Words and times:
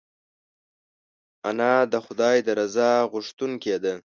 انا 1.49 1.73
د 1.91 1.93
خدای 2.05 2.37
د 2.43 2.49
رضا 2.59 2.91
غوښتونکې 3.11 3.75
ده 3.83 3.93